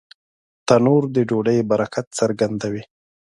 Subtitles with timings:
[0.67, 2.83] تنور د ډوډۍ برکت څرګندوي